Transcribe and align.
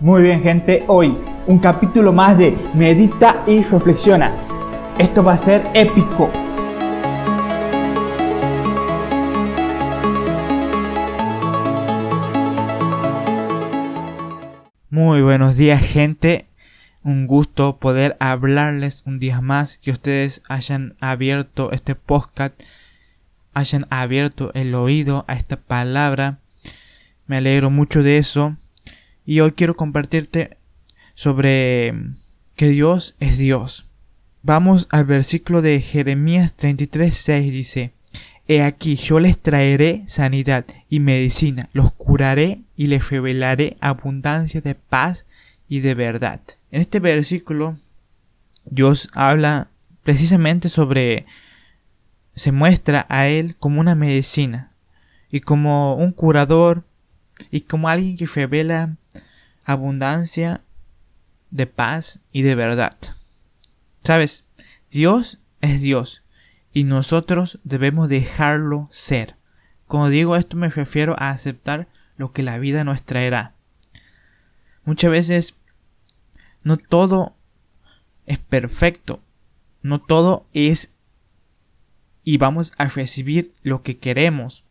Muy 0.00 0.22
bien 0.22 0.44
gente, 0.44 0.84
hoy 0.86 1.18
un 1.48 1.58
capítulo 1.58 2.12
más 2.12 2.38
de 2.38 2.56
Medita 2.72 3.42
y 3.48 3.64
Reflexiona. 3.64 4.32
Esto 4.96 5.24
va 5.24 5.32
a 5.32 5.38
ser 5.38 5.68
épico. 5.74 6.30
Muy 14.88 15.20
buenos 15.20 15.56
días 15.56 15.82
gente, 15.82 16.46
un 17.02 17.26
gusto 17.26 17.78
poder 17.78 18.16
hablarles 18.20 19.02
un 19.04 19.18
día 19.18 19.40
más, 19.40 19.78
que 19.78 19.90
ustedes 19.90 20.42
hayan 20.48 20.94
abierto 21.00 21.72
este 21.72 21.96
podcast, 21.96 22.54
hayan 23.52 23.88
abierto 23.90 24.52
el 24.54 24.76
oído 24.76 25.24
a 25.26 25.32
esta 25.32 25.56
palabra. 25.56 26.38
Me 27.26 27.38
alegro 27.38 27.68
mucho 27.70 28.04
de 28.04 28.18
eso 28.18 28.56
y 29.28 29.40
hoy 29.40 29.52
quiero 29.52 29.76
compartirte 29.76 30.56
sobre 31.14 31.92
que 32.56 32.70
Dios 32.70 33.14
es 33.20 33.36
Dios. 33.36 33.86
Vamos 34.42 34.88
al 34.88 35.04
versículo 35.04 35.60
de 35.60 35.82
Jeremías 35.82 36.54
33:6 36.56 37.50
dice, 37.50 37.92
He 38.46 38.62
aquí 38.62 38.96
yo 38.96 39.20
les 39.20 39.38
traeré 39.38 40.02
sanidad 40.06 40.64
y 40.88 41.00
medicina, 41.00 41.68
los 41.74 41.92
curaré 41.92 42.62
y 42.74 42.86
les 42.86 43.10
revelaré 43.10 43.76
abundancia 43.82 44.62
de 44.62 44.74
paz 44.74 45.26
y 45.68 45.80
de 45.80 45.92
verdad. 45.92 46.40
En 46.70 46.80
este 46.80 46.98
versículo 46.98 47.76
Dios 48.64 49.10
habla 49.12 49.68
precisamente 50.04 50.70
sobre 50.70 51.26
se 52.34 52.50
muestra 52.50 53.04
a 53.10 53.28
él 53.28 53.56
como 53.58 53.78
una 53.78 53.94
medicina 53.94 54.72
y 55.30 55.40
como 55.40 55.96
un 55.96 56.12
curador 56.12 56.84
y 57.50 57.60
como 57.60 57.90
alguien 57.90 58.16
que 58.16 58.24
revela 58.24 58.96
abundancia 59.68 60.62
de 61.50 61.66
paz 61.66 62.26
y 62.32 62.40
de 62.40 62.54
verdad. 62.54 62.96
Sabes, 64.02 64.46
Dios 64.90 65.40
es 65.60 65.82
Dios 65.82 66.24
y 66.72 66.84
nosotros 66.84 67.60
debemos 67.64 68.08
dejarlo 68.08 68.88
ser. 68.90 69.36
Cuando 69.86 70.08
digo 70.08 70.36
esto 70.36 70.56
me 70.56 70.70
refiero 70.70 71.14
a 71.18 71.30
aceptar 71.30 71.86
lo 72.16 72.32
que 72.32 72.42
la 72.42 72.58
vida 72.58 72.82
nos 72.82 73.02
traerá. 73.02 73.54
Muchas 74.84 75.10
veces 75.10 75.54
no 76.62 76.78
todo 76.78 77.36
es 78.24 78.38
perfecto, 78.38 79.20
no 79.82 80.00
todo 80.00 80.46
es 80.54 80.94
y 82.24 82.38
vamos 82.38 82.72
a 82.78 82.86
recibir 82.86 83.54
lo 83.62 83.82
que 83.82 83.98
queremos. 83.98 84.64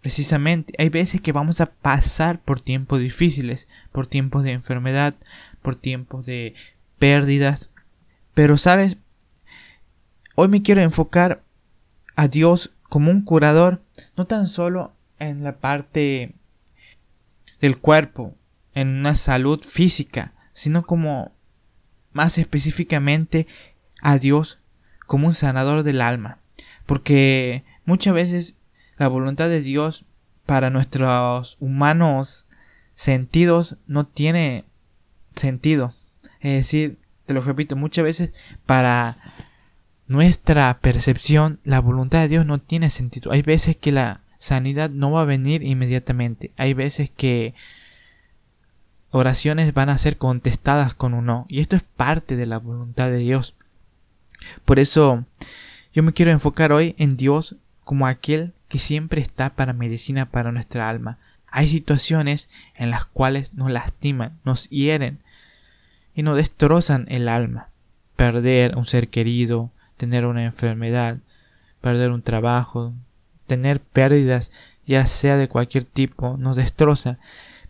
Precisamente, 0.00 0.72
hay 0.78 0.88
veces 0.88 1.20
que 1.20 1.32
vamos 1.32 1.60
a 1.60 1.66
pasar 1.66 2.40
por 2.40 2.60
tiempos 2.60 3.00
difíciles, 3.00 3.68
por 3.92 4.06
tiempos 4.06 4.44
de 4.44 4.52
enfermedad, 4.52 5.14
por 5.60 5.76
tiempos 5.76 6.24
de 6.24 6.54
pérdidas. 6.98 7.68
Pero, 8.32 8.56
¿sabes? 8.56 8.96
Hoy 10.36 10.48
me 10.48 10.62
quiero 10.62 10.80
enfocar 10.80 11.42
a 12.16 12.28
Dios 12.28 12.72
como 12.88 13.10
un 13.10 13.22
curador, 13.22 13.82
no 14.16 14.26
tan 14.26 14.46
solo 14.48 14.92
en 15.18 15.44
la 15.44 15.58
parte 15.58 16.34
del 17.60 17.78
cuerpo, 17.78 18.34
en 18.74 18.88
una 18.88 19.16
salud 19.16 19.62
física, 19.62 20.32
sino 20.54 20.86
como 20.86 21.32
más 22.12 22.38
específicamente 22.38 23.46
a 24.00 24.18
Dios 24.18 24.58
como 25.06 25.26
un 25.26 25.34
sanador 25.34 25.82
del 25.82 26.00
alma. 26.00 26.38
Porque 26.86 27.64
muchas 27.84 28.14
veces 28.14 28.54
la 29.00 29.08
voluntad 29.08 29.48
de 29.48 29.62
Dios 29.62 30.04
para 30.44 30.68
nuestros 30.68 31.56
humanos 31.58 32.46
sentidos 32.94 33.78
no 33.86 34.06
tiene 34.06 34.66
sentido. 35.34 35.94
Es 36.40 36.52
decir, 36.52 36.98
te 37.24 37.32
lo 37.32 37.40
repito, 37.40 37.76
muchas 37.76 38.04
veces 38.04 38.32
para 38.66 39.16
nuestra 40.06 40.80
percepción 40.82 41.60
la 41.64 41.80
voluntad 41.80 42.20
de 42.20 42.28
Dios 42.28 42.44
no 42.44 42.58
tiene 42.58 42.90
sentido. 42.90 43.32
Hay 43.32 43.40
veces 43.40 43.74
que 43.74 43.90
la 43.90 44.20
sanidad 44.38 44.90
no 44.90 45.12
va 45.12 45.22
a 45.22 45.24
venir 45.24 45.62
inmediatamente. 45.62 46.52
Hay 46.58 46.74
veces 46.74 47.08
que 47.08 47.54
oraciones 49.12 49.72
van 49.72 49.88
a 49.88 49.96
ser 49.96 50.18
contestadas 50.18 50.92
con 50.92 51.14
un 51.14 51.24
no. 51.24 51.46
Y 51.48 51.60
esto 51.60 51.74
es 51.74 51.84
parte 51.84 52.36
de 52.36 52.44
la 52.44 52.58
voluntad 52.58 53.08
de 53.08 53.16
Dios. 53.16 53.56
Por 54.66 54.78
eso 54.78 55.24
yo 55.94 56.02
me 56.02 56.12
quiero 56.12 56.32
enfocar 56.32 56.70
hoy 56.70 56.94
en 56.98 57.16
Dios 57.16 57.56
como 57.82 58.06
aquel 58.06 58.52
que 58.70 58.78
siempre 58.78 59.20
está 59.20 59.50
para 59.50 59.72
medicina 59.72 60.30
para 60.30 60.52
nuestra 60.52 60.88
alma. 60.88 61.18
Hay 61.48 61.66
situaciones 61.66 62.48
en 62.76 62.90
las 62.90 63.04
cuales 63.04 63.52
nos 63.54 63.68
lastiman, 63.68 64.38
nos 64.44 64.70
hieren 64.70 65.18
y 66.14 66.22
nos 66.22 66.36
destrozan 66.36 67.04
el 67.08 67.28
alma. 67.28 67.70
Perder 68.14 68.76
un 68.76 68.84
ser 68.84 69.08
querido, 69.08 69.72
tener 69.96 70.24
una 70.24 70.44
enfermedad, 70.44 71.18
perder 71.80 72.12
un 72.12 72.22
trabajo, 72.22 72.94
tener 73.48 73.80
pérdidas, 73.80 74.52
ya 74.86 75.04
sea 75.06 75.36
de 75.36 75.48
cualquier 75.48 75.84
tipo, 75.84 76.36
nos 76.38 76.54
destroza. 76.54 77.18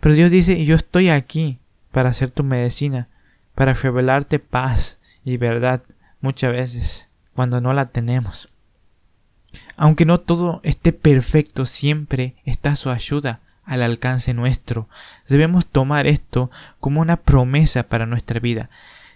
Pero 0.00 0.15
Dios 0.15 0.31
dice, 0.31 0.62
yo 0.67 0.77
estoy 0.77 1.09
aquí 1.09 1.61
para 1.93 2.11
hacer 2.11 2.31
tu 2.31 2.44
medicina, 2.44 3.09
para 3.55 3.72
revelarte 3.72 4.38
paz 4.38 4.99
y 5.25 5.38
verdad 5.38 5.82
muchas 6.21 6.53
veces 6.53 7.11
cuando 7.32 7.62
no 7.62 7.72
la 7.72 7.87
tenemos. 7.87 8.50
Aunque 9.77 10.05
no 10.05 10.19
todo 10.19 10.61
esté 10.62 10.93
perfecto, 10.93 11.66
siempre 11.66 12.34
está 12.44 12.77
su 12.77 12.91
ayuda 12.91 13.41
al 13.65 13.83
alcance 13.83 14.34
nuestro. 14.34 14.88
Debemos 15.28 15.66
tomar 15.66 16.06
esto 16.06 16.50
como 16.81 17.00
una 17.00 17.16
promesa 17.16 17.84
para 17.84 18.06
nuestra 18.06 18.41
vida. 18.41 18.69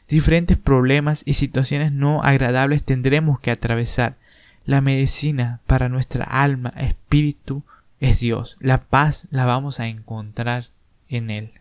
Diferentes 0.09 0.57
problemas 0.57 1.23
y 1.25 1.35
situaciones 1.35 1.93
no 1.93 2.23
agradables 2.23 2.85
tendremos 2.85 3.41
que 3.41 3.51
atravesar. 3.51 4.17
La 4.65 4.81
medicina 4.81 5.61
para 5.67 5.89
nuestra 5.89 6.25
alma, 6.25 6.73
espíritu, 6.77 7.65
es 8.01 8.21
Dios. 8.21 8.57
La 8.61 8.79
paz 8.79 9.27
la 9.31 9.45
vamos 9.45 9.81
a 9.81 9.89
encontrar 9.89 10.69
en 11.09 11.31
Él. 11.31 11.53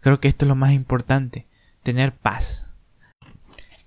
Creo 0.00 0.20
que 0.20 0.28
esto 0.28 0.44
es 0.44 0.48
lo 0.48 0.56
más 0.56 0.72
importante, 0.72 1.46
tener 1.82 2.12
paz. 2.12 2.74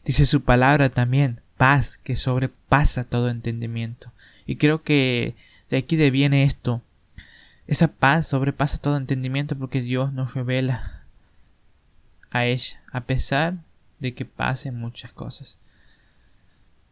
Dice 0.04 0.26
su 0.26 0.42
palabra 0.42 0.90
también, 0.90 1.42
paz 1.60 1.98
que 1.98 2.16
sobrepasa 2.16 3.04
todo 3.04 3.30
entendimiento. 3.30 4.14
Y 4.46 4.56
creo 4.56 4.82
que 4.82 5.36
de 5.70 5.76
aquí 5.76 5.98
deviene 5.98 6.44
esto. 6.44 6.82
Esa 7.68 7.90
paz 7.90 8.28
sobrepasa 8.28 8.78
todo 8.78 8.96
entendimiento 8.96 9.58
porque 9.58 9.82
Dios 9.82 10.14
nos 10.14 10.36
revela 10.36 11.04
a 12.32 12.46
ella, 12.46 12.82
a 12.94 13.02
pesar 13.02 13.58
de 14.00 14.14
que 14.14 14.24
pasen 14.24 14.80
muchas 14.80 15.12
cosas. 15.12 15.58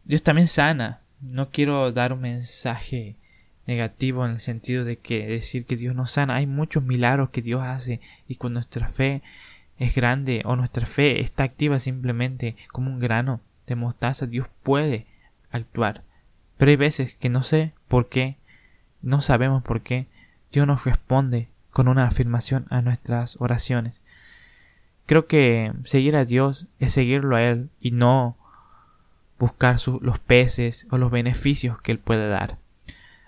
Dios 0.04 0.22
también 0.22 0.48
sana. 0.48 1.00
No 1.22 1.48
quiero 1.50 1.90
dar 1.90 2.12
un 2.12 2.20
mensaje 2.20 3.16
negativo 3.66 4.26
en 4.26 4.32
el 4.32 4.40
sentido 4.40 4.84
de 4.84 4.98
que 4.98 5.26
decir 5.26 5.64
que 5.64 5.76
Dios 5.76 5.96
nos 5.96 6.10
sana. 6.10 6.36
Hay 6.36 6.46
muchos 6.46 6.82
milagros 6.82 7.30
que 7.30 7.40
Dios 7.40 7.62
hace 7.62 8.00
y 8.28 8.34
cuando 8.34 8.58
nuestra 8.58 8.86
fe 8.86 9.22
es 9.78 9.94
grande 9.94 10.42
o 10.44 10.56
nuestra 10.56 10.84
fe 10.84 11.20
está 11.20 11.44
activa 11.44 11.78
simplemente 11.78 12.54
como 12.70 12.90
un 12.90 12.98
grano 12.98 13.40
de 13.68 13.76
mostaza, 13.76 14.26
Dios 14.26 14.48
puede 14.62 15.06
actuar. 15.50 16.02
Pero 16.56 16.70
hay 16.70 16.76
veces 16.76 17.16
que 17.16 17.28
no 17.28 17.42
sé 17.42 17.72
por 17.86 18.08
qué, 18.08 18.36
no 19.02 19.20
sabemos 19.20 19.62
por 19.62 19.82
qué, 19.82 20.08
Dios 20.50 20.66
nos 20.66 20.84
responde 20.84 21.48
con 21.70 21.88
una 21.88 22.04
afirmación 22.04 22.66
a 22.70 22.82
nuestras 22.82 23.36
oraciones. 23.40 24.02
Creo 25.06 25.26
que 25.26 25.72
seguir 25.84 26.16
a 26.16 26.24
Dios 26.24 26.66
es 26.78 26.92
seguirlo 26.92 27.36
a 27.36 27.42
Él 27.42 27.70
y 27.80 27.92
no 27.92 28.36
buscar 29.38 29.78
los 30.00 30.18
peces 30.18 30.86
o 30.90 30.98
los 30.98 31.10
beneficios 31.10 31.80
que 31.80 31.92
Él 31.92 31.98
puede 31.98 32.28
dar. 32.28 32.58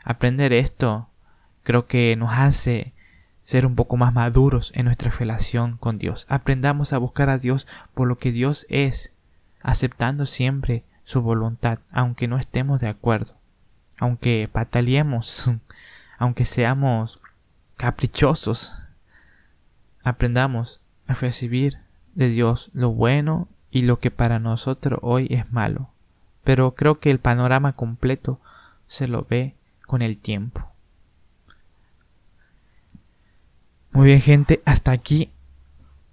Aprender 0.05 0.53
esto 0.53 1.09
creo 1.63 1.87
que 1.87 2.17
nos 2.17 2.33
hace 2.33 2.93
ser 3.43 3.67
un 3.67 3.75
poco 3.75 3.97
más 3.97 4.13
maduros 4.13 4.73
en 4.75 4.87
nuestra 4.87 5.11
relación 5.11 5.77
con 5.77 5.99
Dios. 5.99 6.27
Aprendamos 6.29 6.93
a 6.93 6.99
buscar 6.99 7.31
a 7.31 7.39
Dios 7.39 7.67
por 7.95 8.09
lo 8.09 8.19
que 8.19 8.33
Dios 8.33 8.67
es, 8.69 9.13
aceptando 9.63 10.27
siempre 10.27 10.85
su 11.05 11.23
voluntad, 11.23 11.81
aunque 11.91 12.29
no 12.29 12.39
estemos 12.39 12.81
de 12.81 12.89
acuerdo, 12.89 13.35
aunque 13.99 14.49
pataleemos, 14.51 15.51
aunque 16.19 16.45
seamos 16.45 17.21
caprichosos, 17.77 18.83
aprendamos 20.03 20.81
a 21.07 21.15
recibir 21.15 21.79
de 22.15 22.29
Dios 22.29 22.71
lo 22.75 22.91
bueno 22.91 23.49
y 23.71 23.83
lo 23.83 24.01
que 24.01 24.11
para 24.11 24.39
nosotros 24.39 24.99
hoy 25.03 25.27
es 25.31 25.51
malo. 25.53 25.91
Pero 26.45 26.75
creo 26.75 26.99
que 26.99 27.11
el 27.11 27.19
panorama 27.19 27.73
completo 27.75 28.41
se 28.87 29.09
lo 29.09 29.27
ve 29.29 29.55
con 29.87 30.03
el 30.03 30.19
tiempo. 30.19 30.71
Muy 33.93 34.07
bien 34.07 34.21
gente, 34.21 34.63
hasta 34.65 34.93
aquí 34.93 35.31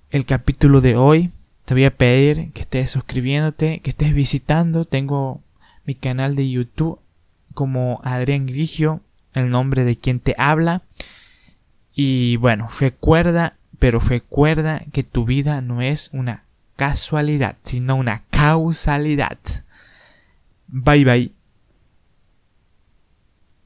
el 0.09 0.25
capítulo 0.25 0.81
de 0.81 0.95
hoy. 0.95 1.31
Te 1.67 1.75
voy 1.75 1.83
a 1.83 1.95
pedir 1.95 2.51
que 2.53 2.61
estés 2.61 2.89
suscribiéndote, 2.89 3.81
que 3.81 3.89
estés 3.91 4.15
visitando. 4.15 4.85
Tengo 4.85 5.41
mi 5.85 5.93
canal 5.93 6.35
de 6.35 6.49
YouTube 6.49 6.99
como 7.53 8.01
Adrián 8.03 8.47
Grigio, 8.47 9.01
el 9.33 9.49
nombre 9.49 9.83
de 9.83 9.97
quien 9.97 10.19
te 10.19 10.33
habla. 10.37 10.81
Y 11.93 12.37
bueno, 12.37 12.69
recuerda 12.79 13.57
pero 13.79 13.99
recuerda 13.99 14.83
que 14.91 15.03
tu 15.03 15.25
vida 15.25 15.61
no 15.61 15.81
es 15.81 16.09
una 16.13 16.43
casualidad, 16.75 17.57
sino 17.63 17.95
una 17.95 18.23
causalidad. 18.29 19.37
Bye 20.67 21.05
bye. 21.05 21.36